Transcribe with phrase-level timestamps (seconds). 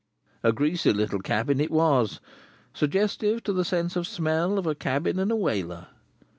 [0.41, 2.19] A greasy little cabin it was,
[2.73, 5.89] suggestive to the sense of smell, of a cabin in a Whaler.